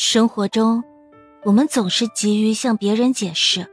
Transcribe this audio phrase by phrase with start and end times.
[0.00, 0.84] 生活中，
[1.42, 3.66] 我们总是急于向别人解释，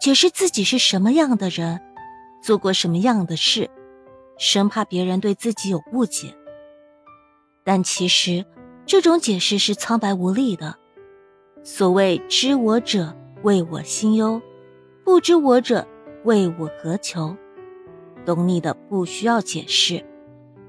[0.00, 1.80] 解释自己是什么样的人，
[2.40, 3.68] 做过什么样的事，
[4.38, 6.32] 生怕别人对自己有误解。
[7.64, 8.46] 但其实，
[8.86, 10.76] 这种解释是苍白无力的。
[11.64, 13.12] 所谓“知我者，
[13.42, 14.40] 谓我心忧；
[15.04, 15.84] 不知我者，
[16.22, 17.36] 谓我何求。”
[18.24, 20.06] 懂你的不需要解释，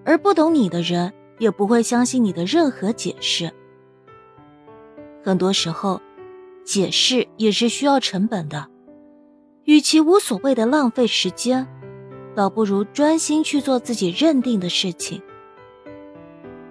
[0.03, 3.53] 而不懂你的人也不会相信你的任何解释。
[5.23, 6.01] 很多时候，
[6.65, 8.67] 解释也是需要成本的。
[9.63, 11.65] 与其无所谓的浪费时间，
[12.35, 15.21] 倒不如专心去做自己认定的事情。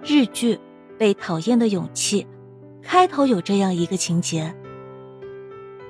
[0.03, 0.55] 日剧
[0.99, 2.23] 《被讨厌的勇气》
[2.83, 4.53] 开头有这样一个情节：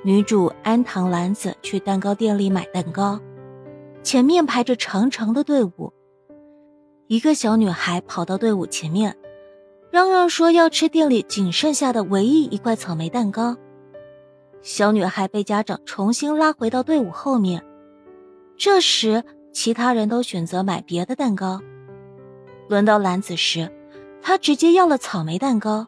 [0.02, 3.20] 女主安藤兰子去蛋糕店里买蛋糕，
[4.02, 5.92] 前面排着长长的队伍。
[7.08, 9.14] 一个小女孩跑到队伍前面。
[9.94, 13.56] 嚷嚷说要吃店里仅剩下的唯一一块草莓蛋糕。
[14.60, 17.64] 小女孩被家长重新拉回到队伍后面。
[18.56, 19.22] 这时，
[19.52, 21.60] 其他人都选择买别的蛋糕。
[22.68, 23.70] 轮到兰子时，
[24.20, 25.86] 她直接要了草莓蛋糕。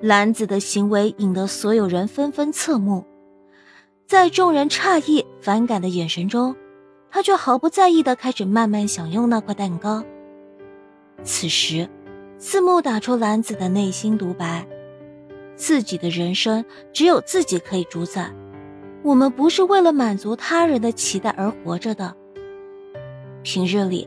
[0.00, 3.06] 兰子的行为引得所有人纷纷侧目。
[4.08, 6.56] 在众人诧异、反感的眼神中，
[7.08, 10.02] 她却毫不在意的开始慢慢享用那块蛋糕。
[11.22, 11.88] 此时。
[12.38, 14.66] 字幕打出兰子的内心独白：
[15.54, 16.62] 自己的人生
[16.92, 18.30] 只有自己可以主宰。
[19.02, 22.14] 我们不是为了满足他人的期待而活着的。
[23.42, 24.06] 平日里，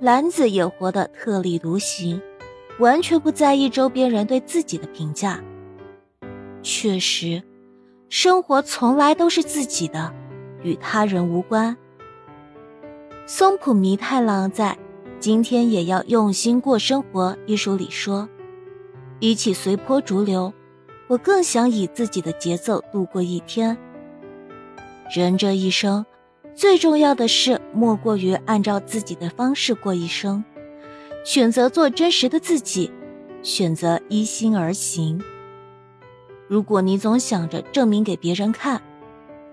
[0.00, 2.20] 兰子也活得特立独行，
[2.80, 5.40] 完全不在意周边人对自己的评价。
[6.62, 7.40] 确实，
[8.08, 10.12] 生活从来都是自己的，
[10.62, 11.76] 与他人无关。
[13.26, 14.76] 松浦弥太郎在。
[15.20, 17.36] 今天也要用心过生活。
[17.46, 18.26] 一书里说，
[19.18, 20.50] 比起随波逐流，
[21.08, 23.76] 我更想以自己的节奏度过一天。
[25.14, 26.06] 人这一生，
[26.54, 30.42] 最重要的事莫过于按照自己的方式过一生，
[31.22, 32.90] 选择做真实的自己，
[33.42, 35.22] 选择依心而行。
[36.48, 38.80] 如果你总想着证明给别人看，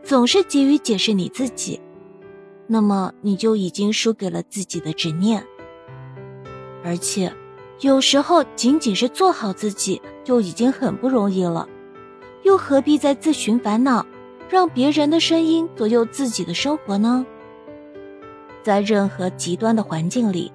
[0.01, 1.81] 总是急于解释你自己，
[2.67, 5.45] 那么你就已经输给了自己的执念。
[6.87, 7.29] 而且，
[7.81, 11.67] 有时候仅仅是做好自己就已经很不容易了，
[12.43, 14.05] 又何必再自寻烦恼，
[14.49, 17.25] 让别人的声音左右自己的生活呢？
[18.63, 20.49] 在任何极端的环境里，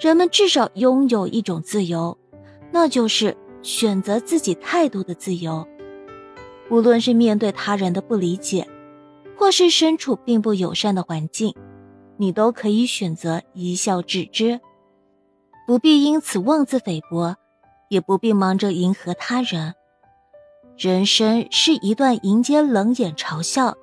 [0.00, 2.16] 人们至少拥有一种自由，
[2.70, 5.66] 那就是选择自己态度的自由。
[6.70, 8.64] 无论是面对他人的不理解，
[9.36, 11.52] 或是身处并不友善的环境，
[12.16, 14.60] 你都可以选择一笑置之。
[15.66, 17.36] 不必因此妄自菲薄，
[17.88, 19.74] 也不必忙着迎合他人。
[20.76, 23.74] 人生是一段迎接冷眼嘲笑、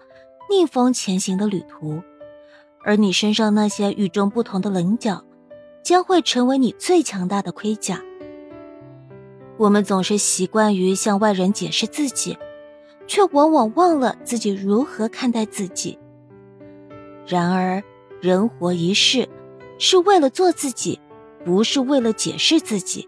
[0.49, 2.01] 逆风前行的旅途，
[2.83, 5.23] 而你身上那些与众不同的棱角，
[5.83, 7.99] 将会成为你最强大的盔甲。
[9.57, 12.37] 我们总是习惯于向外人解释自己，
[13.07, 15.97] 却往往忘了自己如何看待自己。
[17.25, 17.81] 然而，
[18.19, 19.27] 人活一世，
[19.79, 20.99] 是为了做自己。
[21.45, 23.07] 不是为了解释自己。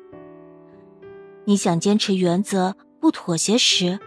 [1.45, 3.99] 你想坚持原则不妥协时，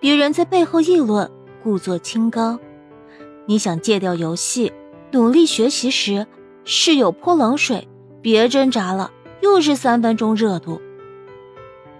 [0.00, 1.30] 别人在背后议论，
[1.62, 2.58] 故作清高；
[3.46, 4.72] 你想戒掉游戏，
[5.10, 6.26] 努力学习时，
[6.64, 7.88] 室友泼冷水，
[8.22, 9.10] 别挣扎了，
[9.40, 10.80] 又是三分钟热度。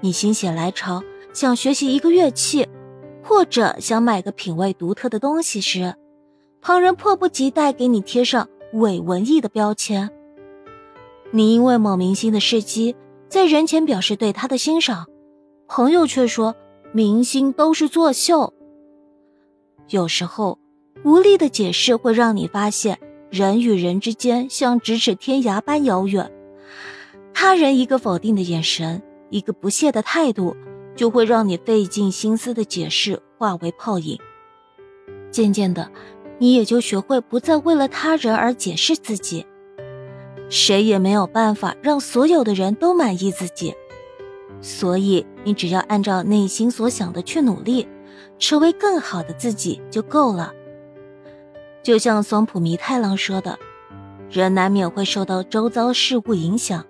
[0.00, 2.68] 你心血来潮想学习一个乐器，
[3.24, 5.94] 或者想买个品味独特的东西时，
[6.60, 10.10] 旁人迫不及待给你贴上伪文艺的标签。
[11.36, 12.96] 你因为某明星的事迹，
[13.28, 15.04] 在人前表示对他的欣赏，
[15.68, 16.56] 朋友却说
[16.92, 18.54] 明星都是作秀。
[19.90, 20.58] 有时候，
[21.04, 22.98] 无力的解释会让你发现，
[23.28, 26.32] 人与人之间像咫尺天涯般遥远。
[27.34, 30.56] 他人一个否定的眼神，一个不屑的态度，
[30.96, 34.18] 就会让你费尽心思的解释化为泡影。
[35.30, 35.90] 渐渐的，
[36.38, 39.44] 你也就学会不再为了他人而解释自己。
[40.48, 43.74] 谁也没有办法让所有的人都满意自己，
[44.60, 47.88] 所以你只要按照内心所想的去努力，
[48.38, 50.52] 成为更好的自己就够了。
[51.82, 53.58] 就像松浦弥太郎说的
[54.30, 56.84] ：“人难免会受到周遭事物影响，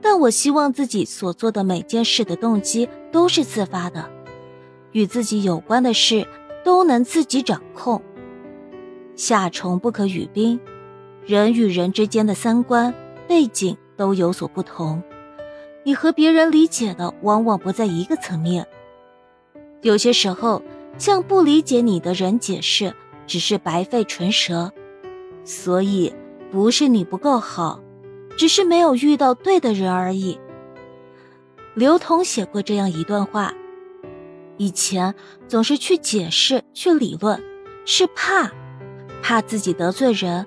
[0.00, 4.08] 但我希望自己所做的每件事的动机都是自发的，
[4.92, 6.26] 与自己有关的事
[6.64, 8.02] 都能自己掌控。
[9.14, 10.60] 夏虫不可语冰。”
[11.26, 12.94] 人与人之间的三观
[13.26, 15.02] 背景都有所不同，
[15.82, 18.64] 你和别人理解的往往不在一个层面。
[19.82, 20.62] 有些时候，
[20.98, 22.94] 向不理解你的人解释，
[23.26, 24.72] 只是白费唇舌。
[25.44, 26.14] 所以，
[26.52, 27.80] 不是你不够好，
[28.36, 30.38] 只是没有遇到对的人而已。
[31.74, 33.52] 刘同写过这样一段话：
[34.58, 35.12] 以前
[35.48, 37.42] 总是去解释、去理论，
[37.84, 38.52] 是怕，
[39.22, 40.46] 怕自己得罪人，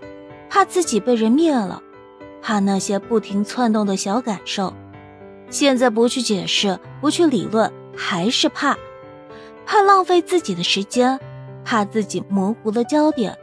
[0.49, 1.81] 怕自己被人灭了，
[2.41, 4.73] 怕那些不停窜动的小感受。
[5.49, 8.77] 现在不去解释，不去理论，还是怕，
[9.65, 11.19] 怕浪费自己的时间，
[11.63, 13.37] 怕自己模糊了焦点，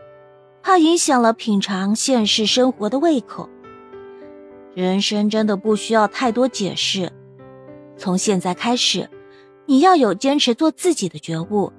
[0.62, 3.48] 怕影响了品尝现实生活的胃口。
[4.74, 7.10] 人生真的不需要太多解释，
[7.96, 9.08] 从现在开始，
[9.64, 11.72] 你要有坚持做自己的觉悟，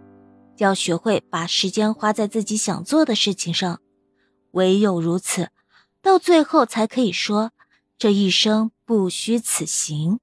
[0.57, 3.79] 要学会把时间花在自己想做的事情上，
[4.57, 5.51] 唯有如此，
[6.01, 7.51] 到最后才可以说。
[7.99, 10.19] 这一生不虚此行。